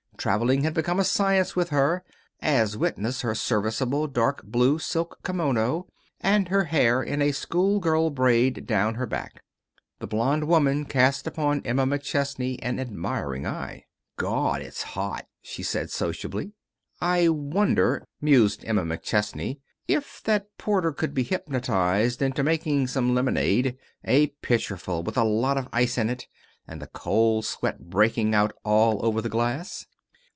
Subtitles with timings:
[0.17, 2.03] Traveling had become a science with her,
[2.41, 5.87] as witness her serviceable dark blue silk kimono,
[6.19, 9.41] and her hair in a schoolgirl braid down her back.
[9.97, 13.85] The blonde woman cast upon Emma McChesney an admiring eye.
[14.15, 16.51] "Gawd, ain't it hot!" she said, sociably.
[17.01, 19.57] "I wonder," mused Emma McChesney,
[19.87, 25.57] "if that porter could be hypnotized into making some lemonade a pitcherful, with a lot
[25.57, 26.27] of ice in it,
[26.67, 29.87] and the cold sweat breaking out all over the glass?